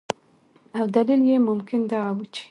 [0.77, 2.39] او دلیل یې ممکن دغه ؤ چې